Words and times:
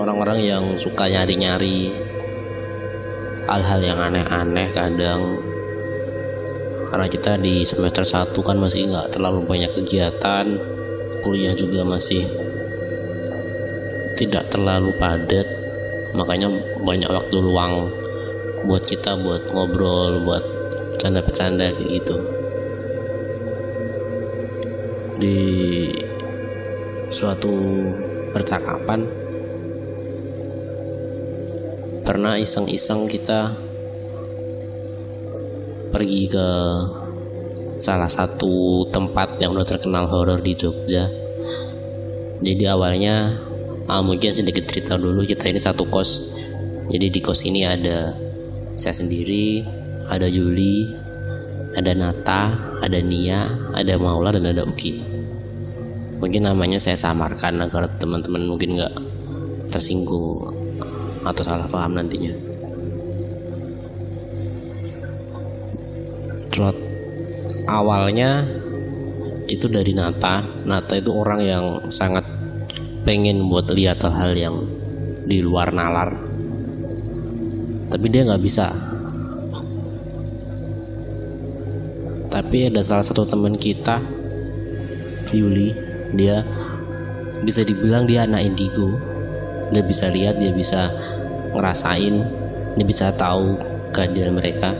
orang-orang 0.00 0.40
yang 0.40 0.64
suka 0.80 1.12
nyari-nyari 1.12 1.92
hal-hal 3.50 3.80
yang 3.82 4.00
aneh-aneh 4.00 4.70
kadang. 4.72 5.42
Karena 6.90 7.06
kita 7.06 7.38
di 7.38 7.62
semester 7.62 8.02
1 8.02 8.34
kan 8.42 8.58
masih 8.58 8.90
nggak 8.90 9.14
terlalu 9.14 9.46
banyak 9.46 9.70
kegiatan 9.70 10.46
kuliah 11.22 11.54
juga 11.54 11.84
masih 11.84 12.24
tidak 14.18 14.50
terlalu 14.50 14.90
padat 14.98 15.59
makanya 16.14 16.50
banyak 16.82 17.10
waktu 17.10 17.36
luang 17.38 17.94
buat 18.66 18.84
kita 18.84 19.16
buat 19.20 19.50
ngobrol 19.54 20.22
buat 20.26 20.44
bercanda-bercanda 20.96 21.72
kayak 21.72 21.90
gitu. 21.96 22.16
Di 25.20 25.38
suatu 27.08 27.52
percakapan 28.36 29.08
pernah 32.04 32.36
iseng-iseng 32.36 33.08
kita 33.08 33.54
pergi 35.90 36.22
ke 36.30 36.48
salah 37.80 38.12
satu 38.12 38.84
tempat 38.92 39.40
yang 39.40 39.56
udah 39.56 39.66
terkenal 39.66 40.04
horor 40.06 40.44
di 40.44 40.52
Jogja. 40.52 41.08
Jadi 42.40 42.64
awalnya 42.68 43.36
ah, 43.90 44.02
mungkin 44.06 44.30
sedikit 44.38 44.70
cerita 44.70 44.94
dulu. 44.94 45.26
Kita 45.26 45.50
ini 45.50 45.58
satu 45.58 45.90
kos. 45.90 46.38
Jadi 46.90 47.10
di 47.10 47.20
kos 47.22 47.42
ini 47.46 47.66
ada 47.66 48.14
saya 48.80 48.94
sendiri 48.96 49.60
ada 50.08 50.26
Juli 50.26 50.88
ada 51.76 51.92
Nata 51.94 52.42
ada 52.80 52.98
Nia 52.98 53.44
ada 53.76 53.94
Maula 54.00 54.34
dan 54.34 54.48
ada 54.48 54.64
Uki. 54.66 54.98
Mungkin 56.20 56.48
namanya 56.48 56.80
saya 56.80 56.96
samarkan 56.96 57.60
agar 57.60 57.86
teman-teman 58.00 58.48
mungkin 58.48 58.80
nggak 58.80 58.94
tersinggung 59.70 60.50
atau 61.22 61.42
salah 61.44 61.68
paham 61.68 62.00
nantinya. 62.00 62.32
Plot 66.50 66.76
awalnya 67.70 68.42
itu 69.46 69.70
dari 69.70 69.92
Nata. 69.94 70.42
Nata 70.66 70.98
itu 70.98 71.14
orang 71.14 71.40
yang 71.44 71.64
sangat 71.92 72.39
pengen 73.04 73.48
buat 73.48 73.70
lihat 73.72 74.04
hal-hal 74.04 74.32
yang 74.36 74.56
di 75.24 75.40
luar 75.40 75.72
nalar. 75.72 76.16
Tapi 77.90 78.06
dia 78.10 78.22
nggak 78.26 78.42
bisa. 78.42 78.70
Tapi 82.30 82.70
ada 82.70 82.80
salah 82.86 83.02
satu 83.02 83.26
teman 83.26 83.58
kita 83.58 83.98
Yuli 85.30 85.74
dia 86.14 86.42
bisa 87.42 87.62
dibilang 87.62 88.06
dia 88.06 88.26
anak 88.26 88.46
indigo. 88.46 88.98
Dia 89.70 89.86
bisa 89.86 90.10
lihat 90.10 90.42
dia 90.42 90.50
bisa 90.50 90.90
ngerasain 91.54 92.16
dia 92.78 92.86
bisa 92.86 93.10
tahu 93.14 93.58
kehadiran 93.90 94.38
mereka. 94.38 94.74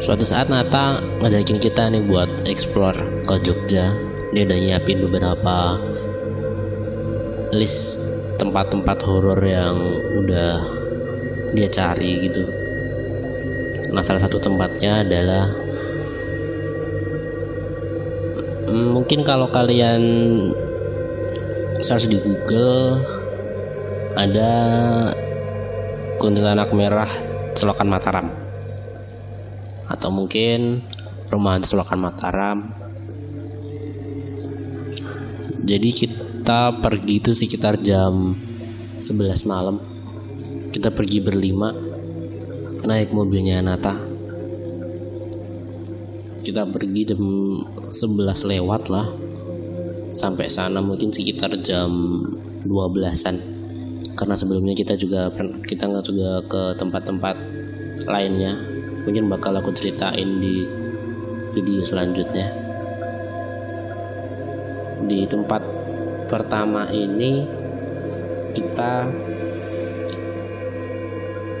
Suatu 0.00 0.28
saat 0.28 0.52
Nata 0.52 1.00
ngajakin 1.24 1.58
kita 1.60 1.88
nih 1.88 2.04
buat 2.04 2.44
explore 2.48 3.24
ke 3.24 3.34
Jogja 3.44 4.15
dia 4.36 4.44
udah 4.44 4.60
nyiapin 4.60 5.00
beberapa 5.00 5.80
list 7.56 8.04
tempat-tempat 8.36 9.00
horor 9.08 9.40
yang 9.40 9.80
udah 10.12 10.60
dia 11.56 11.72
cari 11.72 12.28
gitu. 12.28 12.44
Nah 13.96 14.04
salah 14.04 14.20
satu 14.20 14.36
tempatnya 14.36 15.08
adalah 15.08 15.48
hmm, 18.68 18.92
mungkin 18.92 19.24
kalau 19.24 19.48
kalian 19.48 20.04
search 21.80 22.12
di 22.12 22.20
Google 22.20 23.00
ada 24.20 24.52
kuntilanak 26.20 26.76
merah 26.76 27.08
selokan 27.56 27.88
Mataram. 27.88 28.28
Atau 29.88 30.12
mungkin 30.12 30.84
rumah 31.32 31.56
selokan 31.64 32.04
Mataram 32.04 32.85
jadi 35.66 35.90
kita 35.90 36.78
pergi 36.78 37.18
itu 37.18 37.34
sekitar 37.34 37.82
jam 37.82 38.38
11 39.02 39.50
malam. 39.50 39.82
Kita 40.70 40.94
pergi 40.94 41.18
berlima 41.18 41.74
naik 42.86 43.10
mobilnya 43.10 43.58
Nata. 43.66 43.98
Kita 46.46 46.70
pergi 46.70 47.02
jam 47.10 47.22
11 47.90 48.46
lewat 48.46 48.82
lah. 48.94 49.10
Sampai 50.14 50.46
sana 50.46 50.78
mungkin 50.78 51.10
sekitar 51.10 51.58
jam 51.66 51.90
12an 52.62 53.58
karena 54.16 54.32
sebelumnya 54.38 54.72
kita 54.78 54.94
juga 54.94 55.34
kita 55.66 55.90
nggak 55.90 56.04
juga 56.06 56.30
ke 56.46 56.62
tempat-tempat 56.78 57.36
lainnya. 58.06 58.54
Mungkin 59.02 59.26
bakal 59.26 59.58
aku 59.58 59.74
ceritain 59.74 60.38
di 60.38 60.62
video 61.50 61.82
selanjutnya 61.82 62.65
di 65.06 65.24
tempat 65.24 65.62
pertama 66.26 66.90
ini 66.90 67.46
kita 68.52 69.06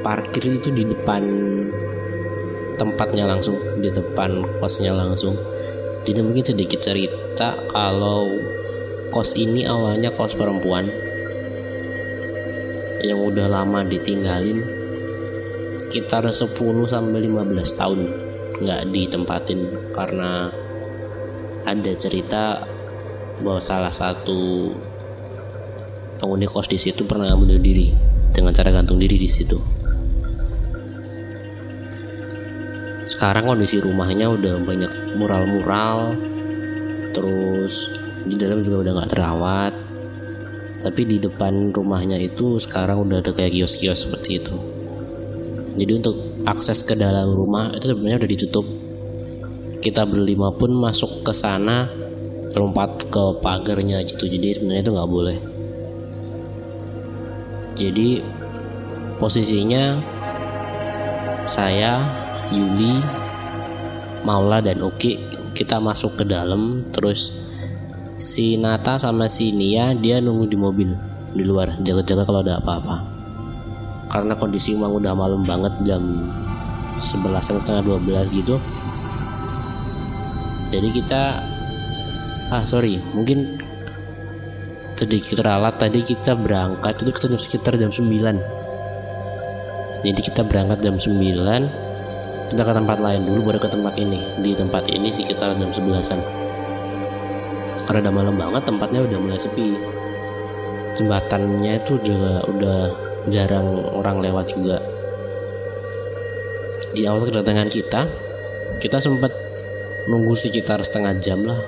parkir 0.02 0.58
itu 0.58 0.70
di 0.70 0.86
depan 0.86 1.22
tempatnya 2.76 3.24
langsung 3.26 3.56
di 3.80 3.90
depan 3.90 4.58
kosnya 4.60 4.92
langsung. 4.92 5.34
Jadi 6.06 6.22
mungkin 6.22 6.46
sedikit 6.46 6.78
cerita 6.78 7.58
kalau 7.66 8.30
kos 9.10 9.34
ini 9.34 9.66
awalnya 9.66 10.14
kos 10.14 10.38
perempuan 10.38 10.86
yang 13.02 13.22
udah 13.22 13.46
lama 13.50 13.82
ditinggalin 13.86 14.62
sekitar 15.76 16.24
10 16.26 16.54
sampai 16.86 17.20
15 17.26 17.80
tahun 17.80 18.00
nggak 18.56 18.82
ditempatin 18.88 19.60
karena 19.92 20.48
ada 21.66 21.92
cerita 21.98 22.64
bahwa 23.40 23.60
salah 23.60 23.92
satu 23.92 24.72
penghuni 26.16 26.48
kos 26.48 26.68
di 26.72 26.80
situ 26.80 27.04
pernah 27.04 27.28
bunuh 27.36 27.60
diri 27.60 27.92
dengan 28.32 28.52
cara 28.56 28.72
gantung 28.72 28.96
diri 28.96 29.16
di 29.20 29.28
situ. 29.28 29.58
Sekarang 33.06 33.46
kondisi 33.46 33.78
rumahnya 33.78 34.26
udah 34.28 34.66
banyak 34.66 34.92
mural-mural, 35.14 36.18
terus 37.14 37.94
di 38.26 38.34
dalam 38.34 38.66
juga 38.66 38.82
udah 38.82 38.92
nggak 38.98 39.10
terawat. 39.14 39.72
Tapi 40.76 41.02
di 41.08 41.16
depan 41.18 41.72
rumahnya 41.72 42.20
itu 42.20 42.60
sekarang 42.60 43.08
udah 43.08 43.24
ada 43.24 43.32
kayak 43.32 43.54
kios-kios 43.56 44.06
seperti 44.06 44.42
itu. 44.42 44.56
Jadi 45.76 45.92
untuk 45.92 46.16
akses 46.44 46.84
ke 46.84 46.94
dalam 46.96 47.32
rumah 47.32 47.72
itu 47.72 47.90
sebenarnya 47.90 48.20
udah 48.20 48.30
ditutup. 48.30 48.66
Kita 49.80 50.02
berlima 50.04 50.52
pun 50.52 50.74
masuk 50.74 51.24
ke 51.24 51.32
sana 51.32 52.05
lompat 52.56 53.12
ke 53.12 53.24
pagarnya 53.44 54.00
gitu 54.08 54.24
jadi 54.24 54.56
sebenarnya 54.56 54.82
itu 54.88 54.92
nggak 54.96 55.12
boleh. 55.12 55.36
Jadi 57.76 58.24
posisinya 59.20 60.00
saya 61.44 62.00
Yuli 62.48 62.96
Maula 64.24 64.64
dan 64.64 64.80
Uki 64.80 65.20
kita 65.52 65.76
masuk 65.84 66.20
ke 66.20 66.24
dalam 66.24 66.88
terus 66.90 67.36
si 68.16 68.56
Nata 68.56 68.96
sama 68.96 69.28
si 69.28 69.52
Nia 69.52 69.92
dia 69.92 70.24
nunggu 70.24 70.48
di 70.48 70.56
mobil 70.56 70.90
di 71.36 71.44
luar 71.44 71.68
jaga-jaga 71.84 72.24
kalau 72.24 72.40
ada 72.40 72.56
apa-apa. 72.56 72.96
Karena 74.08 74.32
kondisi 74.32 74.72
memang 74.72 74.96
udah 74.96 75.12
malam 75.12 75.44
banget 75.44 75.76
jam 75.84 76.00
11 76.96 77.60
setengah 77.60 78.00
12 78.00 78.40
gitu. 78.40 78.56
Jadi 80.72 80.88
kita 80.96 81.44
ah 82.50 82.62
sorry. 82.62 82.98
Mungkin 83.14 83.58
sedikit 84.96 85.44
ralat 85.44 85.76
tadi 85.76 86.00
kita 86.00 86.34
berangkat 86.38 87.04
itu 87.04 87.10
kita 87.12 87.26
sekitar 87.36 87.76
jam 87.76 87.92
9 87.92 88.64
jadi 90.06 90.20
kita 90.22 90.46
berangkat 90.46 90.80
jam 90.86 90.96
9 90.96 91.20
kita 92.46 92.62
ke 92.62 92.72
tempat 92.72 92.98
lain 93.02 93.26
dulu 93.26 93.50
baru 93.50 93.58
ke 93.58 93.68
tempat 93.68 93.98
ini. 93.98 94.22
Di 94.38 94.54
tempat 94.54 94.86
ini 94.86 95.10
sekitar 95.10 95.58
jam 95.58 95.70
11an 95.74 96.46
karena 97.86 98.10
udah 98.10 98.14
malam 98.14 98.34
banget 98.34 98.62
tempatnya 98.66 99.00
udah 99.06 99.18
mulai 99.18 99.38
sepi. 99.38 99.78
Jembatannya 100.98 101.72
itu 101.86 102.02
juga 102.02 102.42
udah 102.50 102.80
jarang 103.30 103.66
orang 103.94 104.18
lewat 104.22 104.54
juga. 104.54 104.78
Di 106.94 107.06
awal 107.06 107.30
kedatangan 107.30 107.68
kita 107.70 108.00
kita 108.82 108.98
sempat 108.98 109.30
nunggu 110.06 110.34
sekitar 110.34 110.82
setengah 110.86 111.14
jam 111.18 111.42
lah 111.46 111.58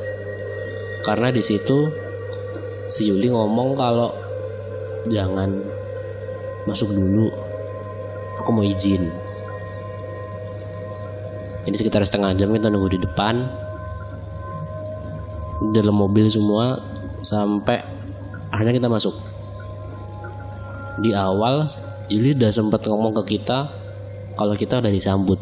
karena 1.09 1.33
di 1.33 1.41
situ 1.41 1.89
si 2.93 3.09
Yuli 3.09 3.33
ngomong 3.33 3.73
kalau 3.73 4.13
jangan 5.09 5.57
masuk 6.69 6.93
dulu 6.93 7.33
aku 8.37 8.51
mau 8.53 8.61
izin. 8.61 9.09
Jadi 11.65 11.77
sekitar 11.81 12.05
setengah 12.05 12.37
jam 12.37 12.53
kita 12.53 12.69
nunggu 12.69 12.93
di 12.93 13.01
depan 13.01 13.41
dalam 15.73 15.97
mobil 15.97 16.29
semua 16.29 16.77
sampai 17.25 17.81
akhirnya 18.53 18.77
kita 18.77 18.93
masuk. 18.93 19.17
Di 21.01 21.17
awal 21.17 21.65
Yuli 22.13 22.37
udah 22.37 22.53
sempat 22.53 22.85
ngomong 22.85 23.17
ke 23.25 23.41
kita 23.41 23.65
kalau 24.37 24.53
kita 24.53 24.85
udah 24.85 24.93
disambut. 24.93 25.41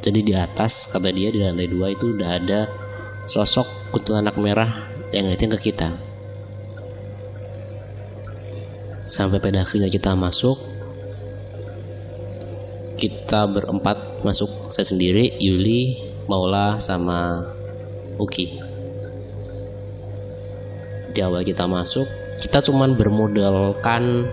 Jadi 0.00 0.24
di 0.24 0.32
atas 0.32 0.88
kata 0.88 1.12
dia 1.12 1.28
di 1.28 1.44
lantai 1.44 1.68
dua 1.68 1.92
itu 1.92 2.16
udah 2.16 2.40
ada 2.40 2.85
sosok 3.26 3.92
kuntilanak 3.92 4.38
merah 4.38 4.70
yang 5.10 5.26
ngeliatin 5.26 5.52
ke 5.58 5.70
kita. 5.70 5.90
Sampai 9.06 9.38
pada 9.38 9.62
akhirnya 9.62 9.90
kita 9.90 10.14
masuk. 10.18 10.58
Kita 12.96 13.44
berempat 13.46 14.24
masuk. 14.24 14.72
Saya 14.72 14.88
sendiri 14.88 15.36
Yuli 15.38 16.00
Maula 16.26 16.80
sama 16.80 17.44
Uki. 18.16 18.62
Di 21.12 21.20
awal 21.20 21.44
kita 21.44 21.68
masuk 21.68 22.26
kita 22.36 22.60
cuman 22.60 23.00
bermodalkan 23.00 24.28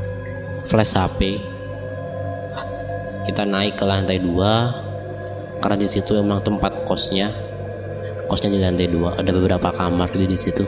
flash 0.67 0.99
HP 0.99 1.39
kita 3.23 3.47
naik 3.47 3.79
ke 3.79 3.87
lantai 3.87 4.19
dua 4.19 4.75
karena 5.63 5.79
di 5.79 5.87
situ 5.87 6.19
memang 6.19 6.43
tempat 6.43 6.83
kosnya 6.83 7.31
kosnya 8.33 8.49
di 8.49 8.65
lantai 8.65 8.89
dua. 8.89 9.13
Ada 9.13 9.29
beberapa 9.29 9.69
kamar 9.69 10.09
di 10.09 10.25
situ. 10.33 10.65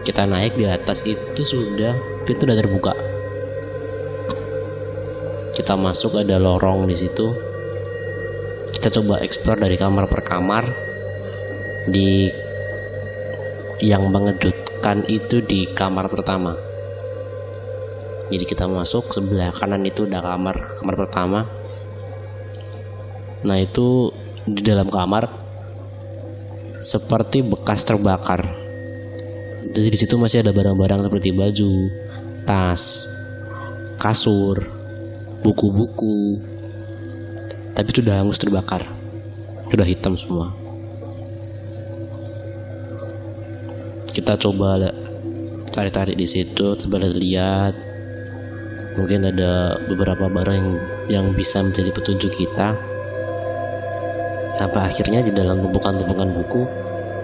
Kita 0.00 0.24
naik 0.24 0.56
di 0.56 0.64
atas 0.64 1.04
itu 1.04 1.44
sudah 1.44 2.24
pintu 2.24 2.48
udah 2.48 2.56
terbuka. 2.56 2.96
Kita 5.52 5.76
masuk 5.76 6.16
ada 6.16 6.40
lorong 6.40 6.88
di 6.88 6.96
situ. 6.96 7.28
Kita 8.72 8.88
coba 8.88 9.20
explore 9.20 9.60
dari 9.60 9.76
kamar 9.76 10.08
per 10.08 10.24
kamar. 10.24 10.64
Di 11.92 12.32
yang 13.84 14.08
mengejutkan 14.08 15.04
itu 15.12 15.44
di 15.44 15.68
kamar 15.76 16.08
pertama. 16.08 16.56
Jadi 18.32 18.44
kita 18.48 18.64
masuk 18.64 19.12
sebelah 19.12 19.52
kanan 19.52 19.84
itu 19.84 20.08
udah 20.08 20.24
kamar 20.24 20.56
kamar 20.80 20.94
pertama. 21.04 21.40
Nah 23.44 23.60
itu 23.60 24.08
di 24.48 24.64
dalam 24.64 24.88
kamar 24.88 25.45
seperti 26.80 27.44
bekas 27.46 27.84
terbakar. 27.88 28.44
Jadi 29.66 29.88
di 29.92 29.98
situ 29.98 30.14
masih 30.16 30.40
ada 30.40 30.54
barang-barang 30.56 31.04
seperti 31.04 31.34
baju 31.36 31.72
tas 32.46 33.10
kasur 34.00 34.62
buku-buku. 35.42 36.40
Tapi 37.76 37.90
sudah 37.92 38.24
hangus 38.24 38.40
terbakar. 38.40 38.88
Sudah 39.68 39.84
hitam 39.84 40.16
semua. 40.16 40.54
Kita 44.16 44.40
coba 44.40 44.80
cari-cari 45.74 46.16
di 46.16 46.24
situ 46.24 46.72
coba 46.78 47.04
lihat. 47.04 47.74
Mungkin 48.96 49.28
ada 49.28 49.76
beberapa 49.92 50.32
barang 50.32 50.56
yang, 50.56 50.70
yang 51.12 51.26
bisa 51.36 51.60
menjadi 51.60 51.92
petunjuk 51.92 52.32
kita 52.32 52.72
sampai 54.56 54.88
akhirnya 54.88 55.20
di 55.22 55.32
dalam 55.32 55.60
tumpukan-tumpukan 55.60 56.28
buku 56.32 56.62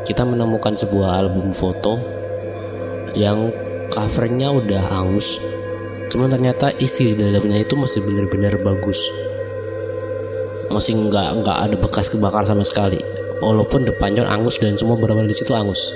kita 0.04 0.22
menemukan 0.22 0.76
sebuah 0.76 1.24
album 1.24 1.50
foto 1.50 1.98
yang 3.16 3.52
covernya 3.92 4.52
udah 4.52 4.82
hangus. 4.82 5.40
Cuman 6.12 6.28
ternyata 6.28 6.72
isi 6.76 7.12
di 7.12 7.24
dalamnya 7.24 7.64
itu 7.64 7.72
masih 7.76 8.04
benar-benar 8.04 8.60
bagus. 8.60 9.00
Masih 10.68 11.08
nggak 11.08 11.44
nggak 11.44 11.58
ada 11.68 11.76
bekas 11.80 12.12
kebakar 12.12 12.44
sama 12.44 12.64
sekali. 12.64 13.00
Walaupun 13.40 13.88
depannya 13.88 14.28
angus 14.28 14.60
dan 14.60 14.76
semua 14.76 15.00
barang 15.00 15.26
di 15.26 15.34
situ 15.34 15.50
angus 15.56 15.92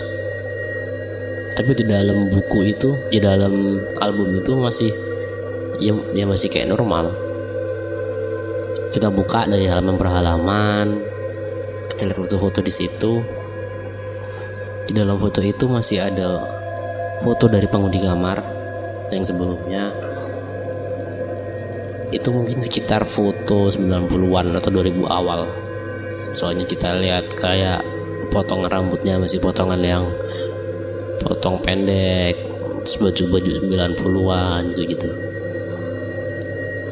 tapi 1.56 1.72
di 1.72 1.88
dalam 1.88 2.28
buku 2.28 2.68
itu 2.68 2.92
di 3.08 3.16
dalam 3.16 3.80
album 4.04 4.44
itu 4.44 4.52
masih 4.60 4.92
ya, 5.80 5.96
ya 6.12 6.28
masih 6.28 6.52
kayak 6.52 6.68
normal. 6.68 7.16
Kita 8.92 9.08
buka 9.08 9.48
dari 9.48 9.64
halaman 9.64 9.96
per 9.96 10.08
halaman 10.12 11.15
kita 11.96 12.12
lihat 12.12 12.20
foto-foto 12.20 12.60
di 12.60 12.68
situ. 12.68 13.24
Di 14.84 14.92
dalam 14.92 15.16
foto 15.16 15.40
itu 15.40 15.64
masih 15.64 16.04
ada 16.04 16.44
foto 17.24 17.48
dari 17.48 17.64
penghuni 17.64 18.04
kamar 18.04 18.44
yang 19.08 19.24
sebelumnya. 19.24 19.88
Itu 22.12 22.36
mungkin 22.36 22.60
sekitar 22.60 23.08
foto 23.08 23.72
90-an 23.72 24.52
atau 24.60 24.68
2000 24.68 25.08
awal. 25.08 25.48
Soalnya 26.36 26.68
kita 26.68 27.00
lihat 27.00 27.32
kayak 27.32 27.80
potongan 28.28 28.68
rambutnya 28.68 29.16
masih 29.16 29.40
potongan 29.40 29.80
yang 29.80 30.04
potong 31.24 31.64
pendek 31.64 32.36
baju-baju 32.86 33.50
90-an 33.66 34.70
gitu 34.70 34.82
gitu 34.86 35.10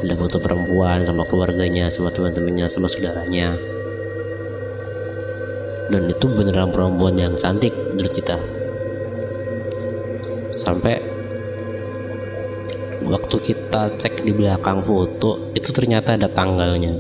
ada 0.05 0.15
foto 0.21 0.37
perempuan 0.37 1.01
sama 1.07 1.25
keluarganya 1.25 1.89
sama 1.89 2.11
teman-temannya 2.11 2.67
sama 2.69 2.91
saudaranya 2.91 3.57
dan 5.95 6.11
itu 6.11 6.27
beneran 6.27 6.75
perempuan 6.75 7.15
yang 7.15 7.39
cantik 7.39 7.71
menurut 7.71 8.11
kita. 8.11 8.35
Sampai 10.51 10.99
waktu 13.07 13.37
kita 13.39 13.95
cek 13.95 14.27
di 14.27 14.35
belakang 14.35 14.83
foto 14.83 15.55
itu 15.55 15.71
ternyata 15.71 16.19
ada 16.19 16.27
tanggalnya. 16.27 16.99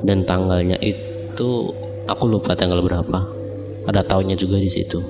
Dan 0.00 0.24
tanggalnya 0.24 0.80
itu 0.80 1.68
aku 2.08 2.24
lupa 2.24 2.56
tanggal 2.56 2.80
berapa. 2.80 3.20
Ada 3.84 4.00
tahunnya 4.00 4.40
juga 4.40 4.56
di 4.56 4.72
situ. 4.72 5.04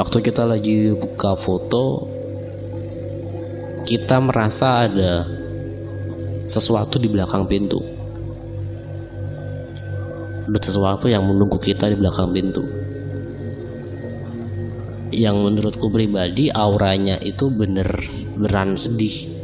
Waktu 0.00 0.16
kita 0.24 0.48
lagi 0.48 0.96
buka 0.96 1.36
foto 1.36 2.08
kita 3.84 4.16
merasa 4.24 4.88
ada 4.88 5.28
sesuatu 6.48 6.96
di 6.96 7.12
belakang 7.12 7.44
pintu 7.44 7.97
sesuatu 10.56 11.12
yang 11.12 11.28
menunggu 11.28 11.60
kita 11.60 11.92
di 11.92 11.96
belakang 12.00 12.32
pintu. 12.32 12.64
Yang 15.12 15.36
menurutku 15.36 15.92
pribadi 15.92 16.48
auranya 16.48 17.20
itu 17.20 17.52
bener 17.52 17.88
beran 18.40 18.80
sedih. 18.80 19.36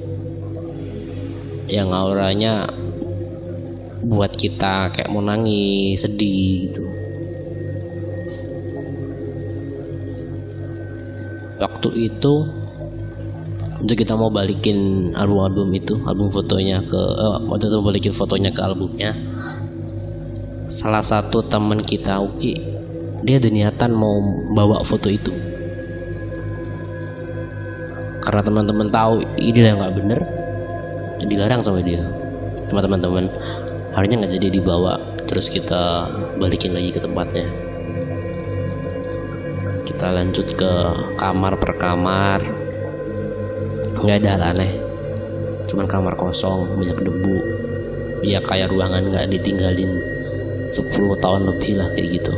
Yang 1.69 1.89
auranya 1.93 2.65
buat 4.05 4.33
kita 4.33 4.93
kayak 4.93 5.13
mau 5.13 5.21
nangis 5.25 6.01
sedih 6.05 6.69
gitu. 6.69 6.85
Waktu 11.61 11.89
itu 11.97 12.35
untuk 13.85 13.97
kita 14.01 14.17
mau 14.17 14.33
balikin 14.33 15.13
album-album 15.13 15.69
itu 15.77 15.97
album 16.09 16.33
fotonya 16.33 16.81
ke 16.85 16.97
eh, 16.97 17.39
waktu 17.49 17.69
itu 17.69 17.75
mau 17.77 17.87
balikin 17.93 18.15
fotonya 18.17 18.51
ke 18.53 18.61
albumnya 18.65 19.13
salah 20.65 21.05
satu 21.05 21.45
teman 21.45 21.77
kita 21.77 22.17
Uki 22.25 22.57
dia 23.25 23.41
ada 23.41 23.49
niatan 23.49 23.93
mau 23.97 24.21
bawa 24.53 24.85
foto 24.85 25.09
itu. 25.09 25.33
Karena 28.21 28.41
teman-teman 28.45 28.89
tahu 28.93 29.25
ini 29.41 29.65
yang 29.65 29.81
nggak 29.81 29.97
bener 29.97 30.21
dilarang 31.25 31.65
sama 31.65 31.81
dia 31.81 32.05
sama 32.69 32.85
teman-teman. 32.85 33.33
Harusnya 33.97 34.21
nggak 34.21 34.33
jadi 34.37 34.49
dibawa 34.61 35.01
terus 35.25 35.49
kita 35.49 36.09
balikin 36.37 36.77
lagi 36.77 36.93
ke 36.93 37.01
tempatnya. 37.01 37.49
Kita 39.89 40.13
lanjut 40.13 40.49
ke 40.53 40.73
kamar 41.17 41.57
per 41.57 41.81
kamar. 41.81 42.41
Nggak 44.05 44.17
ada 44.21 44.29
hal 44.37 44.43
aneh. 44.53 44.73
Cuman 45.65 45.89
kamar 45.89 46.17
kosong 46.21 46.77
banyak 46.77 47.01
debu. 47.01 47.37
Ya 48.21 48.45
kayak 48.45 48.69
ruangan 48.69 49.09
nggak 49.09 49.33
ditinggalin 49.33 50.14
10 50.75 51.23
tahun 51.23 51.43
lebih 51.55 51.79
lah 51.79 51.89
kayak 51.95 52.09
gitu. 52.19 52.35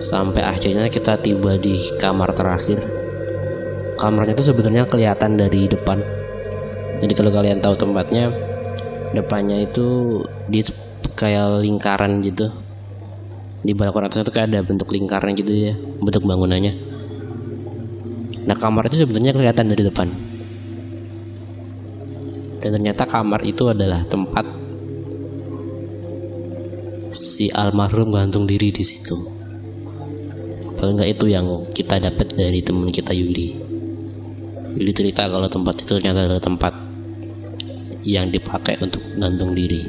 Sampai 0.00 0.46
akhirnya 0.46 0.86
kita 0.86 1.18
tiba 1.18 1.58
di 1.58 1.74
kamar 1.98 2.30
terakhir. 2.32 2.78
Kamarnya 3.98 4.32
itu 4.32 4.46
sebenarnya 4.46 4.86
kelihatan 4.86 5.36
dari 5.36 5.66
depan. 5.66 5.98
Jadi 7.02 7.12
kalau 7.18 7.34
kalian 7.34 7.58
tahu 7.58 7.74
tempatnya 7.74 8.30
depannya 9.12 9.66
itu 9.66 10.20
di 10.46 10.62
kayak 11.18 11.66
lingkaran 11.66 12.22
gitu. 12.22 12.48
Di 13.60 13.76
balkon 13.76 14.08
atas 14.08 14.24
itu 14.24 14.32
kayak 14.32 14.54
ada 14.54 14.64
bentuk 14.64 14.88
lingkaran 14.88 15.36
gitu 15.36 15.52
ya 15.52 15.74
bentuk 15.76 16.24
bangunannya. 16.24 16.72
Nah 18.48 18.56
kamar 18.56 18.88
itu 18.88 19.04
sebenarnya 19.04 19.36
kelihatan 19.36 19.66
dari 19.68 19.82
depan. 19.84 20.08
Dan 22.60 22.70
ternyata 22.76 23.04
kamar 23.04 23.40
itu 23.44 23.68
adalah 23.68 24.00
tempat 24.08 24.59
si 27.10 27.50
almarhum 27.50 28.14
gantung 28.14 28.46
diri 28.46 28.70
di 28.70 28.86
situ. 28.86 29.18
Paling 30.78 30.96
nggak 30.96 31.10
itu 31.10 31.26
yang 31.28 31.46
kita 31.66 32.00
dapat 32.00 32.32
dari 32.38 32.62
teman 32.62 32.88
kita 32.88 33.12
Yuli. 33.12 33.58
Yuli 34.78 34.92
cerita 34.94 35.26
kalau 35.26 35.50
tempat 35.50 35.82
itu 35.82 35.98
ternyata 35.98 36.24
adalah 36.24 36.40
tempat 36.40 36.72
yang 38.06 38.30
dipakai 38.30 38.80
untuk 38.80 39.02
gantung 39.18 39.52
diri. 39.52 39.82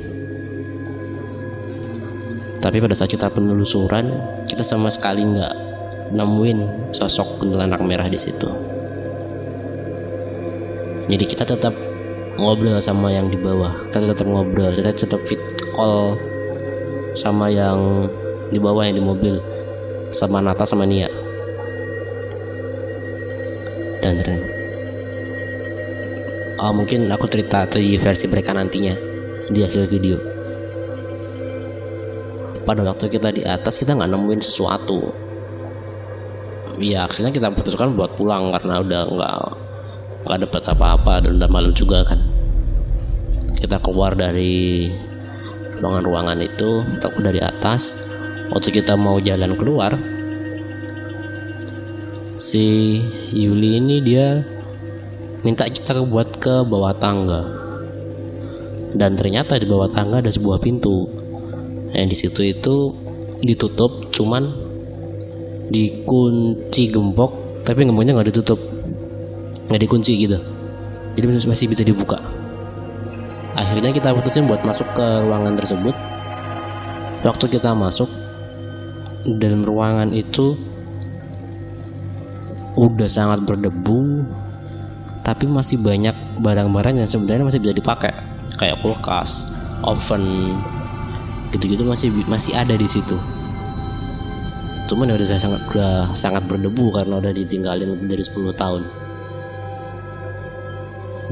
Tapi 2.62 2.78
pada 2.78 2.94
saat 2.94 3.10
kita 3.10 3.32
penelusuran 3.32 4.06
kita 4.50 4.62
sama 4.66 4.92
sekali 4.92 5.26
nggak 5.26 5.54
nemuin 6.12 6.92
sosok 6.92 7.40
kuntilanak 7.40 7.80
merah 7.86 8.10
di 8.10 8.20
situ. 8.20 8.50
Jadi 11.08 11.24
kita 11.24 11.44
tetap 11.48 11.74
ngobrol 12.36 12.82
sama 12.84 13.14
yang 13.14 13.30
di 13.30 13.38
bawah. 13.40 13.72
Kita 13.90 14.04
tetap 14.12 14.28
ngobrol 14.28 14.76
kita 14.76 14.92
tetap 14.92 15.22
fit 15.24 15.40
call 15.72 16.31
sama 17.16 17.52
yang 17.52 18.08
di 18.52 18.60
bawah 18.60 18.84
yang 18.84 19.00
di 19.00 19.04
mobil 19.04 19.36
sama 20.12 20.44
Nata 20.44 20.68
sama 20.68 20.84
Nia. 20.84 21.08
Dan 24.02 24.18
oh, 26.62 26.74
mungkin 26.74 27.10
aku 27.10 27.26
cerita 27.30 27.70
di 27.70 27.96
versi 27.98 28.26
mereka 28.28 28.52
nantinya 28.54 28.94
di 29.50 29.60
akhir 29.62 29.88
video. 29.90 30.18
Pada 32.62 32.86
waktu 32.86 33.10
kita 33.10 33.34
di 33.34 33.42
atas 33.42 33.82
kita 33.82 33.98
nggak 33.98 34.10
nemuin 34.10 34.42
sesuatu. 34.42 35.10
Ya 36.82 37.06
akhirnya 37.06 37.34
kita 37.34 37.54
putuskan 37.54 37.94
buat 37.94 38.18
pulang 38.18 38.50
karena 38.54 38.82
udah 38.82 39.02
nggak 39.10 39.38
nggak 40.26 40.38
dapat 40.50 40.64
apa-apa 40.70 41.14
dan 41.26 41.32
udah 41.42 41.50
malam 41.50 41.74
juga 41.74 42.06
kan. 42.06 42.22
Kita 43.58 43.78
keluar 43.82 44.18
dari 44.18 44.90
ruangan-ruangan 45.82 46.38
itu 46.46 46.86
keluar 47.02 47.20
dari 47.26 47.42
atas. 47.42 47.98
Waktu 48.54 48.70
kita 48.70 48.94
mau 49.00 49.18
jalan 49.18 49.58
keluar 49.58 49.98
si 52.38 53.00
Yuli 53.32 53.80
ini 53.80 54.04
dia 54.04 54.44
minta 55.42 55.66
kita 55.66 56.06
buat 56.06 56.38
ke 56.38 56.62
bawah 56.70 56.94
tangga. 56.96 57.42
Dan 58.92 59.16
ternyata 59.16 59.58
di 59.58 59.66
bawah 59.66 59.90
tangga 59.90 60.22
ada 60.22 60.30
sebuah 60.30 60.62
pintu. 60.62 61.10
Yang 61.96 62.08
di 62.08 62.16
situ 62.16 62.42
itu 62.46 62.76
ditutup 63.42 64.14
cuman 64.14 64.70
dikunci 65.72 66.92
gembok 66.92 67.64
tapi 67.66 67.88
gemboknya 67.88 68.14
nggak 68.14 68.30
ditutup. 68.36 68.60
Nggak 69.72 69.82
dikunci 69.82 70.14
gitu. 70.20 70.38
Jadi 71.16 71.26
masih 71.48 71.68
bisa 71.72 71.84
dibuka 71.88 72.42
akhirnya 73.62 73.94
kita 73.94 74.10
putusin 74.18 74.50
buat 74.50 74.66
masuk 74.66 74.90
ke 74.98 75.08
ruangan 75.22 75.54
tersebut. 75.54 75.94
Waktu 77.22 77.46
kita 77.54 77.78
masuk 77.78 78.10
dalam 79.38 79.62
ruangan 79.62 80.10
itu 80.10 80.58
udah 82.74 83.06
sangat 83.06 83.46
berdebu 83.46 84.26
tapi 85.22 85.46
masih 85.46 85.86
banyak 85.86 86.18
barang-barang 86.42 86.98
yang 86.98 87.10
sebenarnya 87.10 87.46
masih 87.46 87.62
bisa 87.62 87.78
dipakai. 87.78 88.10
Kayak 88.58 88.82
kulkas 88.82 89.54
oven 89.86 90.58
gitu-gitu 91.54 91.86
masih 91.86 92.10
masih 92.26 92.58
ada 92.58 92.74
di 92.74 92.90
situ. 92.90 93.18
Cuman 94.90 95.14
ya 95.14 95.16
udah 95.16 95.28
saya 95.30 95.40
sangat 95.40 95.62
udah 95.72 96.12
sangat 96.18 96.44
berdebu 96.50 96.92
karena 96.92 97.22
udah 97.22 97.32
ditinggalin 97.32 97.96
lebih 97.96 98.18
dari 98.18 98.24
10 98.26 98.58
tahun. 98.58 98.84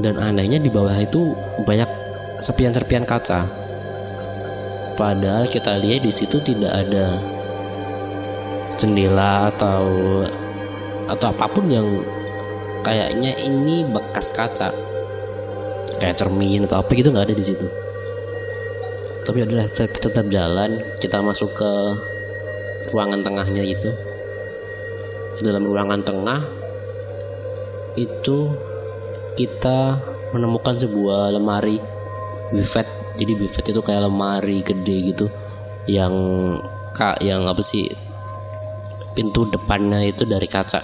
Dan 0.00 0.16
anehnya 0.16 0.56
di 0.56 0.72
bawah 0.72 0.96
itu 0.96 1.36
banyak 1.68 1.99
serpian-serpian 2.40 3.04
kaca. 3.04 3.44
Padahal 4.96 5.48
kita 5.48 5.76
lihat 5.80 6.04
di 6.04 6.12
situ 6.12 6.40
tidak 6.40 6.72
ada 6.72 7.16
jendela 8.76 9.52
atau 9.52 9.84
atau 11.08 11.26
apa 11.32 11.46
pun 11.52 11.68
yang 11.68 12.04
kayaknya 12.80 13.36
ini 13.44 13.84
bekas 13.88 14.32
kaca. 14.32 14.72
Kayak 16.00 16.16
cermin 16.16 16.64
atau 16.64 16.80
apa 16.80 16.90
gitu 16.96 17.12
nggak 17.12 17.28
ada 17.28 17.36
di 17.36 17.44
situ. 17.44 17.66
Tapi 19.20 19.44
adalah 19.44 19.68
tetap 19.68 20.26
jalan 20.32 20.80
kita 20.96 21.20
masuk 21.20 21.52
ke 21.52 21.72
ruangan 22.88 23.20
tengahnya 23.20 23.62
itu. 23.62 23.92
Di 25.36 25.44
dalam 25.44 25.68
ruangan 25.68 26.00
tengah 26.02 26.40
itu 28.00 28.52
kita 29.36 30.00
menemukan 30.32 30.78
sebuah 30.78 31.36
lemari 31.36 31.99
buffet. 32.50 32.86
Jadi 33.18 33.32
buffet 33.34 33.64
itu 33.70 33.80
kayak 33.82 34.06
lemari 34.06 34.62
gede 34.62 34.96
gitu. 35.14 35.26
Yang 35.90 36.14
kak 36.94 37.22
yang 37.22 37.46
apa 37.46 37.62
sih? 37.62 37.90
Pintu 39.14 39.48
depannya 39.50 40.06
itu 40.06 40.22
dari 40.26 40.46
kaca. 40.46 40.78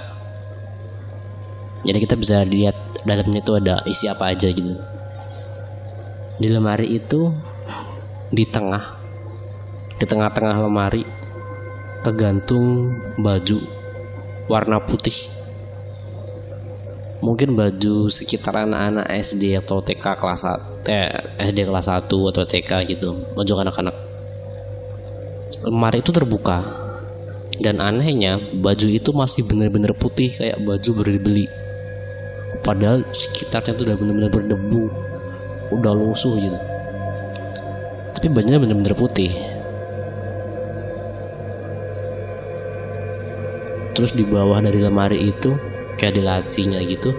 Jadi 1.87 1.99
kita 2.03 2.19
bisa 2.19 2.43
lihat 2.43 2.75
dalamnya 3.07 3.39
itu 3.39 3.53
ada 3.55 3.79
isi 3.87 4.11
apa 4.11 4.35
aja 4.35 4.51
gitu. 4.51 4.75
Di 6.37 6.49
lemari 6.51 6.99
itu 6.99 7.31
di 8.27 8.43
tengah 8.43 8.83
di 9.97 10.05
tengah-tengah 10.05 10.67
lemari 10.67 11.07
tergantung 12.03 12.91
baju 13.17 13.59
warna 14.51 14.83
putih 14.83 15.36
mungkin 17.25 17.57
baju 17.57 18.13
sekitar 18.13 18.69
anak-anak 18.69 19.07
SD 19.09 19.57
atau 19.57 19.81
TK 19.81 20.05
kelas 20.17 20.43
eh, 20.89 21.13
SD 21.41 21.65
kelas 21.65 21.87
1 21.89 22.09
atau 22.09 22.43
TK 22.45 22.71
gitu. 22.91 23.11
Baju 23.33 23.53
anak-anak. 23.63 23.97
Lemari 25.65 26.01
itu 26.01 26.13
terbuka. 26.13 26.85
Dan 27.57 27.81
anehnya 27.81 28.37
baju 28.37 28.85
itu 28.85 29.17
masih 29.17 29.49
benar-benar 29.49 29.97
putih 29.97 30.29
kayak 30.29 30.61
baju 30.61 30.91
beli-beli 31.01 31.49
padahal 32.63 33.05
sekitarnya 33.07 33.79
itu 33.79 33.83
udah 33.87 33.97
benar-benar 33.99 34.31
berdebu. 34.35 34.85
Udah 35.75 35.93
lusuh 35.95 36.35
gitu. 36.39 36.59
Tapi 38.17 38.27
bajunya 38.33 38.63
bener-bener 38.63 38.95
putih. 38.95 39.31
Terus 43.97 44.13
di 44.13 44.25
bawah 44.29 44.61
dari 44.61 44.79
lemari 44.79 45.19
itu 45.31 45.57
kayak 45.97 46.15
di 46.17 46.23
lacinya 46.23 46.81
gitu 46.85 47.13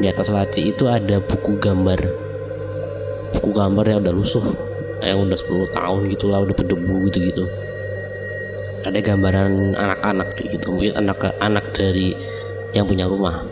di 0.00 0.08
atas 0.08 0.32
laci 0.32 0.72
itu 0.72 0.88
ada 0.88 1.20
buku 1.22 1.60
gambar. 1.60 2.00
Buku 3.36 3.50
gambar 3.54 3.84
yang 3.86 3.98
udah 4.02 4.14
lusuh 4.14 4.44
yang 5.02 5.26
udah 5.26 5.34
10 5.34 5.74
tahun 5.74 6.00
gitu 6.14 6.30
lah 6.30 6.46
udah 6.46 6.54
berdebu 6.54 7.10
gitu 7.10 7.18
gitu 7.26 7.44
ada 8.82 8.98
gambaran 8.98 9.78
anak-anak 9.78 10.28
gitu 10.42 10.74
mungkin 10.74 10.94
anak-anak 10.98 11.70
dari 11.70 12.18
yang 12.74 12.90
punya 12.90 13.06
rumah. 13.06 13.46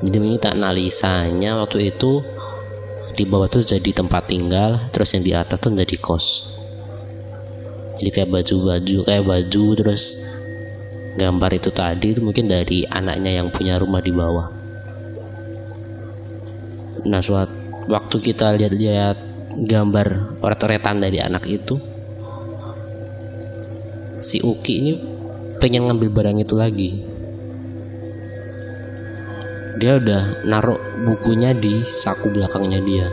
Jadi 0.00 0.18
minta 0.18 0.50
analisanya 0.50 1.60
waktu 1.60 1.94
itu 1.94 2.24
di 3.14 3.28
bawah 3.28 3.46
tuh 3.46 3.62
jadi 3.62 3.90
tempat 3.92 4.32
tinggal 4.32 4.90
terus 4.90 5.12
yang 5.14 5.22
di 5.22 5.32
atas 5.36 5.60
tuh 5.60 5.70
jadi 5.70 5.96
kos. 6.00 6.56
Jadi 8.00 8.10
kayak 8.10 8.30
baju-baju 8.32 8.98
kayak 9.04 9.24
baju 9.28 9.66
terus 9.76 10.24
gambar 11.18 11.50
itu 11.56 11.70
tadi 11.74 12.14
itu 12.14 12.20
mungkin 12.22 12.46
dari 12.46 12.86
anaknya 12.86 13.42
yang 13.42 13.50
punya 13.50 13.80
rumah 13.80 13.98
di 13.98 14.12
bawah. 14.14 14.46
Nah 17.06 17.20
suatu 17.24 17.60
waktu 17.88 18.16
kita 18.20 18.54
lihat-lihat 18.60 19.16
gambar 19.66 20.38
oret-oretan 20.38 21.02
dari 21.02 21.18
anak 21.18 21.42
itu 21.50 21.74
si 24.20 24.38
Uki 24.44 24.74
ini 24.78 24.92
pengen 25.58 25.88
ngambil 25.88 26.08
barang 26.12 26.38
itu 26.38 26.54
lagi. 26.54 26.90
Dia 29.80 29.96
udah 29.96 30.44
naruh 30.44 30.76
bukunya 31.08 31.56
di 31.56 31.80
saku 31.80 32.36
belakangnya 32.36 32.84
dia. 32.84 33.08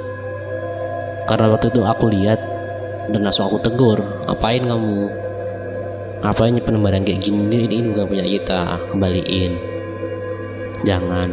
Karena 1.28 1.48
waktu 1.52 1.72
itu 1.72 1.82
aku 1.84 2.12
lihat 2.12 2.40
dan 3.08 3.24
langsung 3.24 3.48
aku 3.48 3.64
tegur 3.64 4.04
ngapain 4.28 4.68
kamu 4.68 5.27
ngapain 6.22 6.54
nyimpen 6.54 6.82
barang 6.82 7.04
kayak 7.06 7.22
gini? 7.22 7.46
Ini, 7.46 7.58
ini 7.70 7.88
bukan 7.94 8.06
punya 8.10 8.26
kita. 8.26 8.62
Kembaliin. 8.90 9.54
Jangan. 10.82 11.30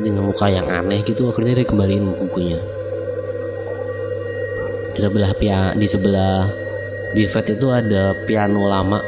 Dengan 0.00 0.22
muka 0.24 0.46
yang 0.48 0.66
aneh 0.70 1.04
gitu 1.04 1.28
akhirnya 1.28 1.60
dia 1.60 1.66
kembaliin 1.68 2.08
bukunya. 2.16 2.60
Di 4.96 5.00
sebelah 5.00 5.32
pia 5.36 5.76
di 5.76 5.86
sebelah 5.86 6.48
bifet 7.12 7.58
itu 7.58 7.68
ada 7.68 8.16
piano 8.24 8.64
lama. 8.64 9.00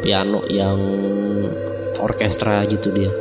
Piano 0.00 0.46
yang 0.48 0.78
orkestra 2.00 2.64
gitu 2.64 2.88
dia. 2.94 3.12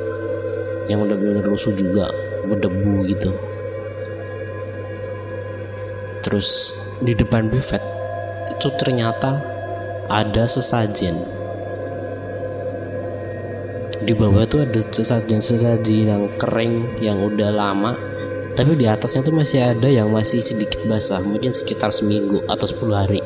Yang 0.87 1.11
udah 1.11 1.17
bener 1.19 1.45
lusuh 1.45 1.75
juga. 1.75 2.07
Berdebu 2.47 3.03
gitu. 3.09 3.35
Terus 6.23 6.79
di 6.97 7.13
depan 7.13 7.53
buffet 7.53 7.81
itu 8.57 8.67
ternyata 8.73 9.37
ada 10.09 10.49
sesajen. 10.49 11.13
Di 13.97 14.13
bawah 14.13 14.45
itu 14.45 14.61
ada 14.61 14.81
sesajen-sesajen 14.81 16.09
yang 16.09 16.23
kering 16.37 17.01
yang 17.01 17.21
udah 17.21 17.49
lama 17.53 17.91
tapi 18.57 18.73
di 18.73 18.89
atasnya 18.89 19.21
tuh 19.21 19.37
masih 19.37 19.61
ada 19.61 19.85
yang 19.85 20.09
masih 20.09 20.41
sedikit 20.41 20.81
basah 20.89 21.21
mungkin 21.21 21.53
sekitar 21.53 21.93
seminggu 21.93 22.41
atau 22.49 22.65
10 22.65 22.89
hari. 22.97 23.21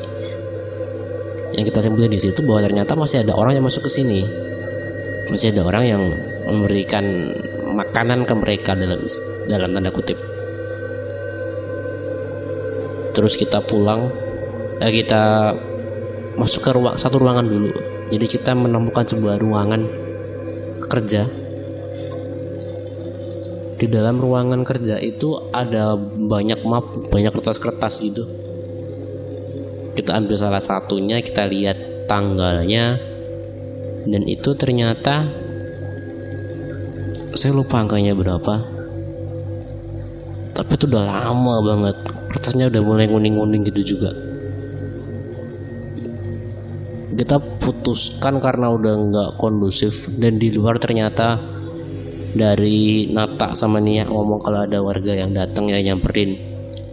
Yang 1.56 1.72
kita 1.72 1.80
simpulkan 1.88 2.12
di 2.12 2.20
situ 2.20 2.44
bahwa 2.44 2.60
ternyata 2.64 2.92
masih 2.96 3.24
ada 3.24 3.32
orang 3.32 3.56
yang 3.56 3.64
masuk 3.64 3.88
ke 3.88 3.90
sini. 3.92 4.28
Masih 5.32 5.56
ada 5.56 5.64
orang 5.64 5.84
yang 5.88 6.02
memberikan 6.44 7.32
makanan 7.72 8.28
ke 8.28 8.34
mereka 8.36 8.76
dalam 8.76 9.00
dalam 9.48 9.72
tanda 9.72 9.88
kutip 9.88 10.31
terus 13.12 13.36
kita 13.36 13.60
pulang 13.60 14.08
eh, 14.80 14.92
kita 14.92 15.54
masuk 16.36 16.60
ke 16.64 16.70
ruang 16.72 16.96
satu 16.96 17.20
ruangan 17.20 17.44
dulu. 17.44 17.70
Jadi 18.12 18.26
kita 18.28 18.52
menemukan 18.56 19.04
sebuah 19.08 19.40
ruangan 19.40 19.80
kerja. 20.88 21.24
Di 23.82 23.90
dalam 23.90 24.22
ruangan 24.22 24.62
kerja 24.62 25.00
itu 25.02 25.50
ada 25.50 25.98
banyak 25.98 26.60
map 26.62 26.92
banyak 27.10 27.32
kertas-kertas 27.34 27.94
gitu. 28.04 28.24
Kita 29.92 30.16
ambil 30.16 30.36
salah 30.38 30.62
satunya 30.62 31.20
kita 31.20 31.48
lihat 31.48 32.08
tanggalnya. 32.08 33.12
Dan 34.02 34.26
itu 34.26 34.58
ternyata 34.58 35.30
saya 37.32 37.52
lupa 37.54 37.80
angkanya 37.80 38.12
berapa. 38.12 38.54
Tapi 40.52 40.70
itu 40.76 40.84
udah 40.84 41.04
lama 41.06 41.54
banget 41.64 41.96
kertasnya 42.32 42.72
udah 42.72 42.80
mulai 42.80 43.06
kuning-kuning 43.12 43.60
gitu 43.68 43.94
juga. 43.94 44.08
Kita 47.12 47.36
putuskan 47.60 48.40
karena 48.40 48.72
udah 48.72 48.94
nggak 49.12 49.30
kondusif 49.36 50.16
dan 50.16 50.40
di 50.40 50.48
luar 50.48 50.80
ternyata 50.80 51.36
dari 52.32 53.12
Nata 53.12 53.52
sama 53.52 53.76
Nia 53.84 54.08
ngomong 54.08 54.40
kalau 54.40 54.64
ada 54.64 54.80
warga 54.80 55.12
yang 55.12 55.36
datang 55.36 55.68
ya 55.68 55.76
nyamperin 55.84 56.40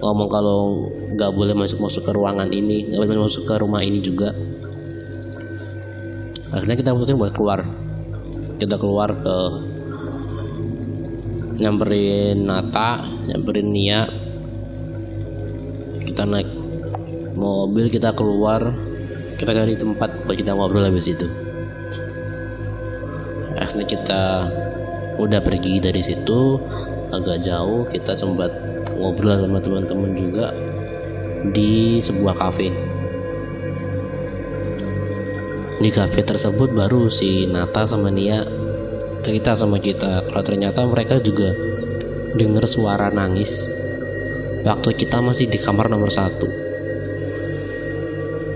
ngomong 0.03 0.27
kalau 0.27 0.91
nggak 1.15 1.31
boleh 1.31 1.55
masuk 1.55 1.79
masuk 1.79 2.03
ke 2.03 2.11
ruangan 2.11 2.51
ini 2.51 2.91
nggak 2.91 2.99
boleh 2.99 3.23
masuk 3.23 3.47
ke 3.47 3.53
rumah 3.55 3.79
ini 3.79 4.03
juga. 4.03 4.35
Akhirnya 6.51 6.75
kita 6.75 6.91
putusin 6.91 7.15
buat 7.15 7.31
keluar. 7.31 7.63
Kita 8.59 8.75
keluar 8.75 9.15
ke 9.15 9.37
nyamperin 11.63 12.43
Nata 12.43 13.07
nyamperin 13.31 13.71
Nia 13.71 14.28
kita 16.09 16.25
naik 16.25 16.49
mobil 17.37 17.85
kita 17.93 18.17
keluar 18.17 18.73
kita 19.39 19.55
cari 19.55 19.79
tempat 19.79 20.27
buat 20.27 20.35
kita 20.35 20.51
ngobrol 20.51 20.83
habis 20.83 21.07
itu. 21.07 21.23
Akhirnya 23.55 23.87
kita 23.87 24.21
udah 25.15 25.39
pergi 25.39 25.79
dari 25.79 26.03
situ 26.03 26.59
agak 27.15 27.47
jauh 27.47 27.87
kita 27.87 28.19
sempat 28.19 28.51
ngobrol 28.99 29.39
sama 29.39 29.63
teman-teman 29.63 30.11
juga 30.17 30.51
di 31.55 32.03
sebuah 32.03 32.35
kafe. 32.35 32.67
Di 35.79 35.89
kafe 35.95 36.19
tersebut 36.27 36.75
baru 36.75 37.07
si 37.07 37.47
Nata 37.47 37.87
sama 37.87 38.11
Nia 38.11 38.43
cerita 39.23 39.55
sama 39.55 39.79
kita. 39.79 40.27
Kalau 40.27 40.43
ternyata 40.43 40.83
mereka 40.83 41.23
juga 41.23 41.55
dengar 42.35 42.67
suara 42.67 43.07
nangis 43.07 43.78
waktu 44.63 44.89
kita 44.95 45.23
masih 45.23 45.47
di 45.47 45.59
kamar 45.61 45.87
nomor 45.87 46.11
satu. 46.11 46.47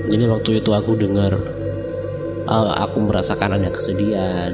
Jadi 0.08 0.24
waktu 0.28 0.60
itu 0.60 0.70
aku 0.76 1.00
dengar 1.00 1.32
uh, 2.46 2.74
aku 2.84 2.98
merasakan 3.02 3.58
ada 3.58 3.70
kesedihan 3.72 4.52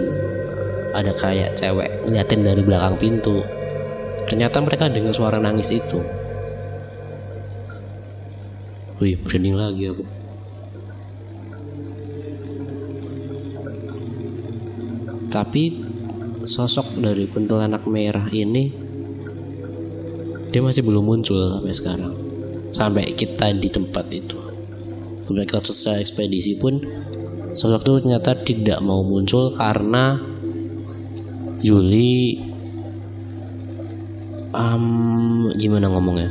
ada 0.94 1.14
kayak 1.14 1.54
cewek 1.58 2.10
ngeliatin 2.10 2.42
dari 2.42 2.62
belakang 2.66 2.96
pintu. 2.98 3.46
Ternyata 4.26 4.62
mereka 4.62 4.90
dengar 4.90 5.14
suara 5.14 5.38
nangis 5.42 5.74
itu. 5.74 6.00
Wih 9.00 9.16
branding 9.22 9.56
lagi 9.58 9.84
aku. 9.90 10.06
Tapi 15.30 15.64
sosok 16.44 16.98
dari 16.98 17.30
anak 17.30 17.86
merah 17.86 18.28
ini 18.34 18.89
dia 20.50 20.62
masih 20.66 20.82
belum 20.82 21.06
muncul 21.06 21.38
sampai 21.38 21.74
sekarang. 21.74 22.14
Sampai 22.70 23.06
kita 23.14 23.54
di 23.54 23.70
tempat 23.70 24.06
itu. 24.14 24.38
Kemudian 25.26 25.46
kita 25.46 25.62
selesai 25.62 26.10
ekspedisi 26.10 26.58
pun 26.58 26.82
sosok 27.54 27.86
itu 27.86 27.92
ternyata 28.02 28.32
tidak 28.42 28.78
mau 28.82 29.06
muncul 29.06 29.54
karena 29.54 30.18
Yuli 31.62 32.42
um, 34.54 35.54
gimana 35.54 35.86
ngomongnya? 35.94 36.30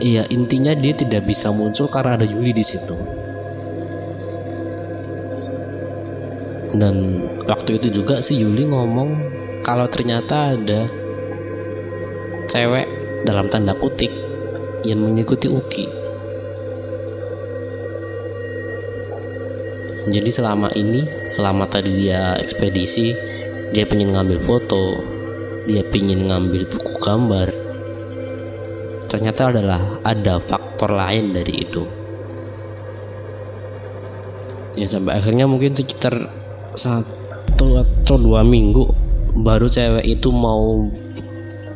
Iya 0.00 0.28
intinya 0.32 0.72
dia 0.76 0.96
tidak 0.96 1.28
bisa 1.28 1.52
muncul 1.52 1.92
karena 1.92 2.16
ada 2.16 2.24
Yuli 2.24 2.56
di 2.56 2.64
situ. 2.64 2.96
Dan 6.74 7.24
waktu 7.44 7.80
itu 7.80 8.02
juga 8.02 8.24
si 8.24 8.40
Yuli 8.40 8.64
ngomong 8.64 9.43
kalau 9.64 9.88
ternyata 9.88 10.52
ada 10.52 10.92
cewek 12.52 12.84
dalam 13.24 13.48
tanda 13.48 13.72
kutip 13.72 14.12
yang 14.84 15.00
mengikuti 15.00 15.48
Uki. 15.48 15.86
Jadi 20.04 20.28
selama 20.28 20.68
ini, 20.76 21.32
selama 21.32 21.64
tadi 21.64 22.04
dia 22.04 22.36
ekspedisi, 22.36 23.16
dia 23.72 23.88
pengen 23.88 24.12
ngambil 24.12 24.36
foto, 24.36 25.00
dia 25.64 25.80
pengen 25.88 26.28
ngambil 26.28 26.68
buku 26.68 26.92
gambar. 27.00 27.48
Ternyata 29.08 29.48
adalah 29.48 29.80
ada 30.04 30.44
faktor 30.44 30.92
lain 30.92 31.32
dari 31.32 31.54
itu. 31.64 31.84
Ya 34.76 34.84
sampai 34.92 35.16
akhirnya 35.16 35.48
mungkin 35.48 35.72
sekitar 35.72 36.28
satu 36.76 37.80
atau 37.80 38.16
dua 38.20 38.44
minggu 38.44 39.03
baru 39.34 39.66
cewek 39.66 40.06
itu 40.06 40.30
mau 40.30 40.86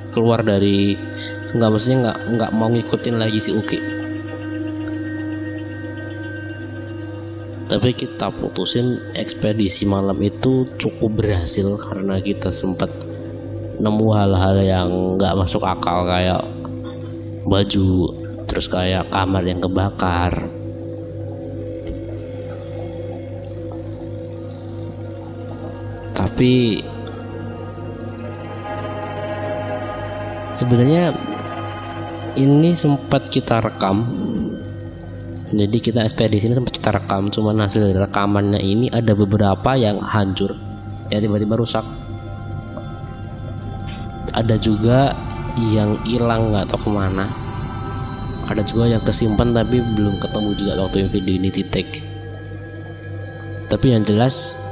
keluar 0.08 0.46
dari 0.46 0.94
nggak 1.48 1.70
maksudnya 1.70 1.98
nggak 2.08 2.18
nggak 2.38 2.50
mau 2.54 2.68
ngikutin 2.70 3.16
lagi 3.18 3.38
si 3.42 3.50
Uki. 3.52 3.80
Tapi 7.68 7.92
kita 7.92 8.32
putusin 8.32 9.12
ekspedisi 9.12 9.84
malam 9.84 10.16
itu 10.24 10.64
cukup 10.80 11.20
berhasil 11.20 11.68
karena 11.76 12.16
kita 12.24 12.48
sempat 12.48 12.88
nemu 13.76 14.08
hal-hal 14.08 14.56
yang 14.64 14.90
nggak 15.20 15.36
masuk 15.36 15.68
akal 15.68 16.08
kayak 16.08 16.40
baju 17.44 18.08
terus 18.48 18.72
kayak 18.72 19.12
kamar 19.12 19.44
yang 19.44 19.60
kebakar. 19.60 20.48
Tapi 26.16 26.80
sebenarnya 30.58 31.14
ini 32.34 32.74
sempat 32.74 33.30
kita 33.30 33.62
rekam. 33.62 34.02
Jadi 35.48 35.78
kita 35.78 36.02
ekspedisi 36.04 36.50
ini 36.50 36.58
sempat 36.58 36.74
kita 36.74 36.90
rekam 36.92 37.30
cuma 37.30 37.54
hasil 37.54 37.94
rekamannya 37.94 38.58
ini 38.58 38.90
ada 38.90 39.14
beberapa 39.14 39.78
yang 39.78 40.02
hancur. 40.02 40.58
Ya 41.14 41.22
tiba-tiba 41.22 41.54
rusak. 41.54 41.86
Ada 44.34 44.58
juga 44.58 45.14
yang 45.72 46.02
hilang 46.04 46.50
nggak 46.52 46.74
tahu 46.74 46.84
ke 46.84 46.90
mana. 46.90 47.30
Ada 48.50 48.66
juga 48.66 48.90
yang 48.90 49.00
kesimpan 49.06 49.54
tapi 49.54 49.80
belum 49.80 50.18
ketemu 50.18 50.50
juga 50.58 50.72
waktu 50.82 51.08
video 51.08 51.38
ini 51.38 51.48
titik 51.54 52.08
tapi 53.68 53.92
yang 53.92 54.02
jelas 54.02 54.64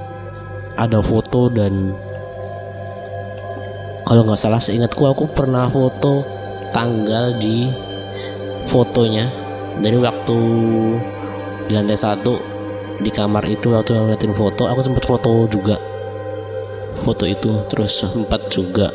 ada 0.81 1.05
foto 1.05 1.53
dan 1.53 1.93
kalau 4.07 4.23
nggak 4.23 4.39
salah 4.39 4.63
seingatku 4.63 5.03
aku 5.03 5.27
pernah 5.35 5.67
foto 5.67 6.23
tanggal 6.71 7.35
di 7.43 7.67
fotonya. 8.71 9.27
Dari 9.77 9.99
waktu 10.01 10.39
di 11.69 11.73
lantai 11.75 11.99
satu 11.99 12.39
di 13.03 13.11
kamar 13.13 13.45
itu 13.45 13.75
waktu 13.75 13.93
ngeliatin 13.93 14.33
foto 14.33 14.71
aku 14.71 14.81
sempat 14.87 15.05
foto 15.05 15.51
juga. 15.51 15.75
Foto 17.03 17.27
itu 17.27 17.67
terus 17.67 18.07
sempat 18.07 18.47
juga. 18.47 18.89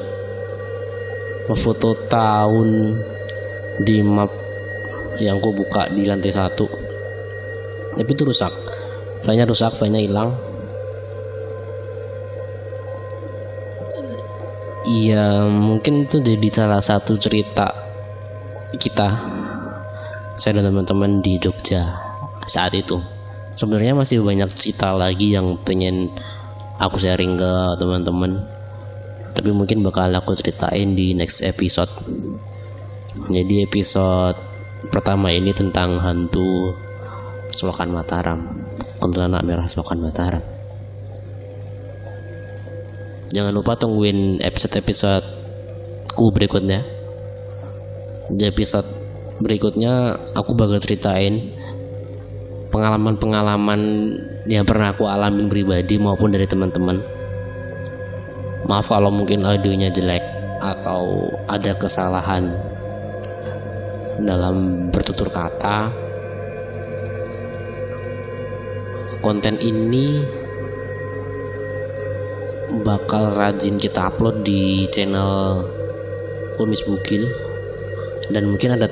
Foto 1.52 1.92
tahun 2.08 2.96
di 3.84 4.00
map 4.08 4.32
yang 5.20 5.44
aku 5.44 5.52
buka 5.52 5.92
di 5.92 6.08
lantai 6.08 6.32
satu. 6.32 6.66
Tapi 8.00 8.10
itu 8.16 8.24
rusak. 8.24 8.50
Filenya 9.22 9.44
rusak 9.44 9.76
filenya 9.76 10.02
hilang 10.02 10.51
iya 15.02 15.50
mungkin 15.50 16.06
itu 16.06 16.22
jadi 16.22 16.48
salah 16.54 16.82
satu 16.82 17.18
cerita 17.18 17.74
kita. 18.78 19.10
Saya 20.38 20.62
dan 20.62 20.70
teman-teman 20.70 21.26
di 21.26 21.42
Jogja 21.42 21.86
saat 22.46 22.74
itu. 22.78 23.02
Sebenarnya 23.58 23.98
masih 23.98 24.22
banyak 24.22 24.50
cerita 24.54 24.94
lagi 24.94 25.34
yang 25.34 25.58
pengen 25.62 26.14
aku 26.78 27.02
sharing 27.02 27.38
ke 27.38 27.54
teman-teman. 27.82 28.46
Tapi 29.34 29.50
mungkin 29.54 29.82
bakal 29.82 30.14
aku 30.14 30.38
ceritain 30.38 30.94
di 30.94 31.18
next 31.18 31.42
episode. 31.42 31.92
Jadi 33.30 33.66
episode 33.66 34.38
pertama 34.90 35.34
ini 35.34 35.52
tentang 35.52 35.98
hantu 35.98 36.74
Selokan 37.52 37.92
Mataram. 37.92 38.40
Kuntilanak 39.02 39.44
merah 39.44 39.68
Selokan 39.68 40.00
Mataram 40.00 40.61
jangan 43.32 43.56
lupa 43.56 43.80
tungguin 43.80 44.44
episode-episode 44.44 45.24
ku 46.12 46.36
berikutnya. 46.36 46.84
Di 48.32 48.44
episode 48.48 48.88
berikutnya 49.40 50.20
aku 50.36 50.52
bakal 50.56 50.84
ceritain 50.84 51.56
pengalaman-pengalaman 52.72 53.82
yang 54.48 54.68
pernah 54.68 54.92
aku 54.92 55.08
alamin 55.08 55.48
pribadi 55.48 55.96
maupun 55.96 56.36
dari 56.36 56.48
teman-teman. 56.48 57.00
Maaf 58.68 58.92
kalau 58.92 59.12
mungkin 59.12 59.48
audionya 59.48 59.92
jelek 59.92 60.24
atau 60.60 61.32
ada 61.48 61.72
kesalahan 61.76 62.52
dalam 64.22 64.88
bertutur 64.92 65.32
kata. 65.32 65.92
Konten 69.22 69.56
ini 69.62 70.26
bakal 72.80 73.36
rajin 73.36 73.76
kita 73.76 74.08
upload 74.08 74.48
di 74.48 74.88
channel 74.88 75.60
Kumis 76.56 76.88
Bukil 76.88 77.28
dan 78.32 78.48
mungkin 78.48 78.80
ada 78.80 78.88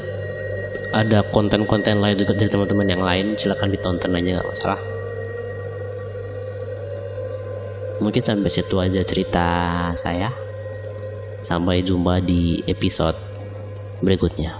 ada 0.92 1.24
konten-konten 1.32 2.04
lain 2.04 2.20
juga 2.20 2.36
dari 2.36 2.52
teman-teman 2.52 2.88
yang 2.92 3.04
lain. 3.04 3.40
Silahkan 3.40 3.72
ditonton 3.72 4.12
aja 4.12 4.44
nggak 4.44 4.50
masalah. 4.52 4.82
Mungkin 8.04 8.24
sampai 8.24 8.52
situ 8.52 8.76
aja 8.84 9.02
cerita 9.08 9.48
saya. 9.96 10.28
Sampai 11.40 11.80
jumpa 11.88 12.20
di 12.20 12.60
episode 12.68 13.16
berikutnya 14.04 14.59